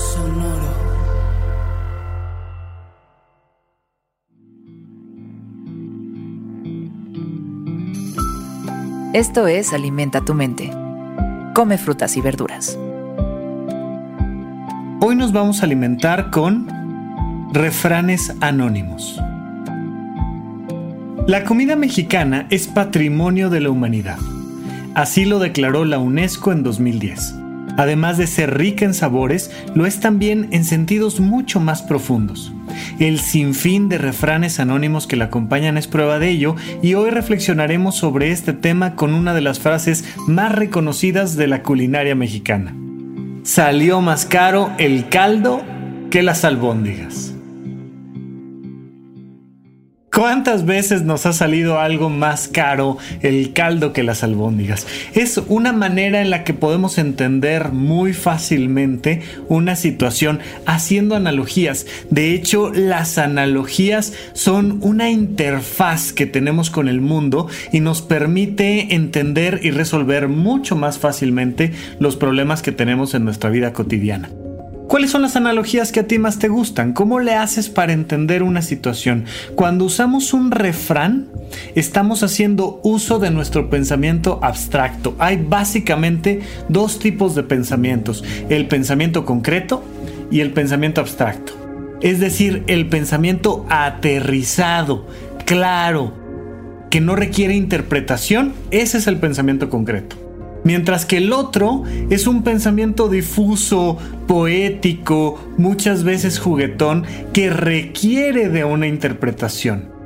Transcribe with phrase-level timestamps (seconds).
[0.00, 0.80] Sonoro.
[9.12, 10.70] Esto es Alimenta tu mente.
[11.54, 12.78] Come frutas y verduras.
[15.02, 16.66] Hoy nos vamos a alimentar con
[17.52, 19.20] refranes anónimos.
[21.26, 24.18] La comida mexicana es patrimonio de la humanidad.
[24.94, 27.39] Así lo declaró la UNESCO en 2010.
[27.80, 32.52] Además de ser rica en sabores, lo es también en sentidos mucho más profundos.
[32.98, 37.96] El sinfín de refranes anónimos que la acompañan es prueba de ello y hoy reflexionaremos
[37.96, 42.76] sobre este tema con una de las frases más reconocidas de la culinaria mexicana.
[43.44, 45.62] Salió más caro el caldo
[46.10, 47.34] que las albóndigas.
[50.20, 54.86] ¿Cuántas veces nos ha salido algo más caro el caldo que las albóndigas?
[55.14, 61.86] Es una manera en la que podemos entender muy fácilmente una situación haciendo analogías.
[62.10, 68.94] De hecho, las analogías son una interfaz que tenemos con el mundo y nos permite
[68.94, 74.28] entender y resolver mucho más fácilmente los problemas que tenemos en nuestra vida cotidiana.
[74.90, 76.94] ¿Cuáles son las analogías que a ti más te gustan?
[76.94, 79.24] ¿Cómo le haces para entender una situación?
[79.54, 81.28] Cuando usamos un refrán,
[81.76, 85.14] estamos haciendo uso de nuestro pensamiento abstracto.
[85.20, 89.84] Hay básicamente dos tipos de pensamientos, el pensamiento concreto
[90.28, 91.52] y el pensamiento abstracto.
[92.02, 95.06] Es decir, el pensamiento aterrizado,
[95.46, 96.14] claro,
[96.90, 100.29] que no requiere interpretación, ese es el pensamiento concreto.
[100.64, 108.64] Mientras que el otro es un pensamiento difuso, poético, muchas veces juguetón, que requiere de
[108.64, 110.00] una interpretación.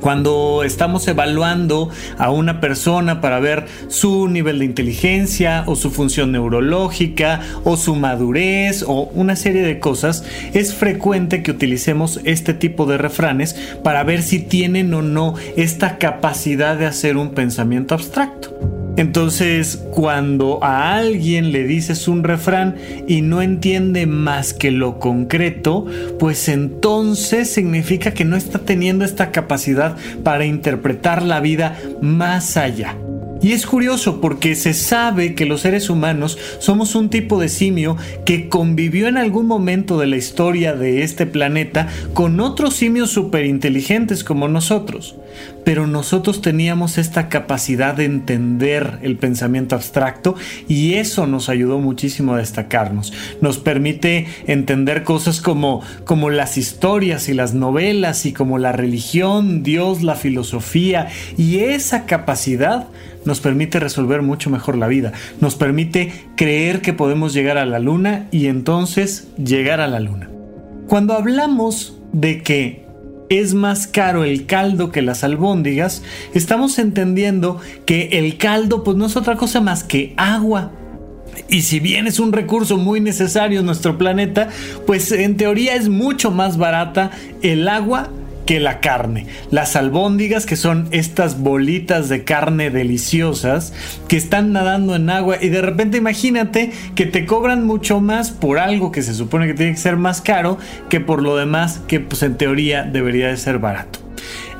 [0.00, 6.32] Cuando estamos evaluando a una persona para ver su nivel de inteligencia o su función
[6.32, 10.24] neurológica o su madurez o una serie de cosas,
[10.54, 15.98] es frecuente que utilicemos este tipo de refranes para ver si tienen o no esta
[15.98, 18.79] capacidad de hacer un pensamiento abstracto.
[19.00, 22.76] Entonces, cuando a alguien le dices un refrán
[23.08, 25.86] y no entiende más que lo concreto,
[26.18, 32.94] pues entonces significa que no está teniendo esta capacidad para interpretar la vida más allá.
[33.42, 37.96] Y es curioso porque se sabe que los seres humanos somos un tipo de simio
[38.26, 44.24] que convivió en algún momento de la historia de este planeta con otros simios superinteligentes
[44.24, 45.16] como nosotros.
[45.64, 50.34] Pero nosotros teníamos esta capacidad de entender el pensamiento abstracto
[50.68, 53.12] y eso nos ayudó muchísimo a destacarnos.
[53.40, 59.62] Nos permite entender cosas como, como las historias y las novelas y como la religión,
[59.62, 61.08] Dios, la filosofía
[61.38, 62.88] y esa capacidad
[63.24, 67.78] nos permite resolver mucho mejor la vida, nos permite creer que podemos llegar a la
[67.78, 70.28] luna y entonces llegar a la luna.
[70.86, 72.84] Cuando hablamos de que
[73.28, 76.02] es más caro el caldo que las albóndigas,
[76.34, 80.72] estamos entendiendo que el caldo pues no es otra cosa más que agua.
[81.48, 84.48] Y si bien es un recurso muy necesario en nuestro planeta,
[84.84, 88.10] pues en teoría es mucho más barata el agua
[88.50, 89.26] que la carne.
[89.52, 93.72] Las albóndigas, que son estas bolitas de carne deliciosas
[94.08, 98.58] que están nadando en agua y de repente imagínate que te cobran mucho más por
[98.58, 100.58] algo que se supone que tiene que ser más caro
[100.88, 104.00] que por lo demás que pues en teoría debería de ser barato.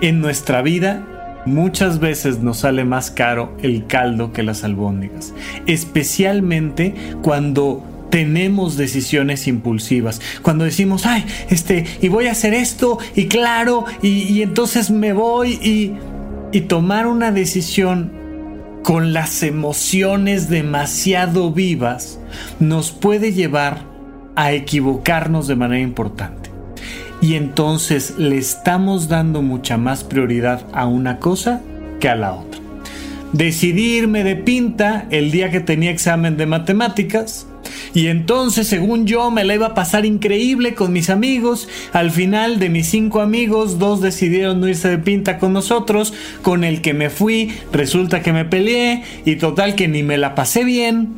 [0.00, 5.34] En nuestra vida muchas veces nos sale más caro el caldo que las albóndigas,
[5.66, 10.21] especialmente cuando tenemos decisiones impulsivas.
[10.42, 15.53] Cuando decimos, ay, este, y voy a hacer esto, y claro, y, entonces me voy,
[15.62, 15.95] y,
[16.53, 18.12] y tomar una decisión
[18.83, 22.18] con las emociones demasiado vivas
[22.59, 23.84] nos puede llevar
[24.36, 26.51] a equivocarnos de manera importante.
[27.21, 31.60] Y entonces le estamos dando mucha más prioridad a una cosa
[32.01, 32.60] que a la otra.
[33.33, 37.47] Decidirme de pinta el día que tenía examen de matemáticas
[37.95, 41.69] Y entonces, según yo, me la iba a pasar increíble con mis amigos.
[41.92, 46.13] Al final de mis cinco amigos, dos decidieron no irse de pinta con nosotros.
[46.42, 49.03] Con el que me fui, resulta que me peleé.
[49.25, 51.15] Y total que ni me la pasé bien.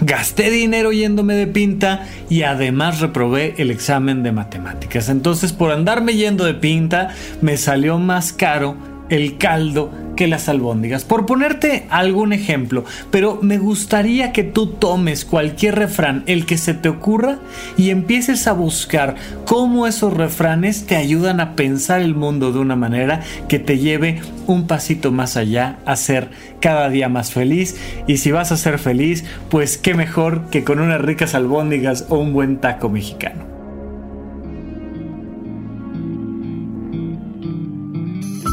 [0.00, 5.08] Gasté dinero yéndome de pinta y además reprobé el examen de matemáticas.
[5.08, 7.08] Entonces por andarme yendo de pinta
[7.40, 8.76] me salió más caro
[9.08, 11.04] el caldo que las albóndigas.
[11.04, 16.74] Por ponerte algún ejemplo, pero me gustaría que tú tomes cualquier refrán, el que se
[16.74, 17.38] te ocurra,
[17.76, 19.14] y empieces a buscar
[19.44, 24.20] cómo esos refranes te ayudan a pensar el mundo de una manera que te lleve
[24.48, 27.76] un pasito más allá a ser cada día más feliz.
[28.06, 32.18] Y si vas a ser feliz, pues qué mejor que con unas ricas albóndigas o
[32.18, 33.57] un buen taco mexicano.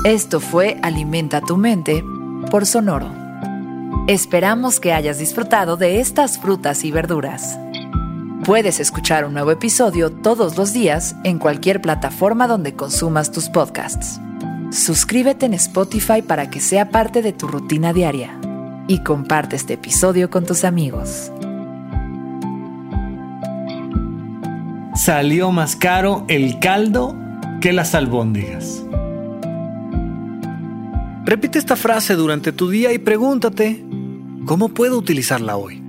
[0.05, 2.05] Esto fue Alimenta tu mente
[2.51, 3.11] por Sonoro.
[4.05, 7.57] Esperamos que hayas disfrutado de estas frutas y verduras.
[8.43, 14.21] Puedes escuchar un nuevo episodio todos los días en cualquier plataforma donde consumas tus podcasts.
[14.69, 18.39] Suscríbete en Spotify para que sea parte de tu rutina diaria
[18.87, 21.31] y comparte este episodio con tus amigos.
[24.93, 27.15] Salió más caro el caldo
[27.59, 28.84] que las albóndigas.
[31.25, 33.83] Repite esta frase durante tu día y pregúntate,
[34.45, 35.81] ¿cómo puedo utilizarla hoy?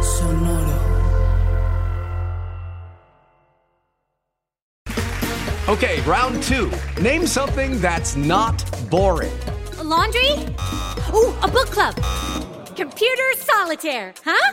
[0.00, 0.78] Sonoro.
[5.66, 6.70] Okay, round two.
[7.02, 9.32] Name something that's not boring.
[9.80, 10.30] A laundry?
[11.12, 11.96] Ooh, a book club.
[12.76, 14.52] Computer solitaire, huh?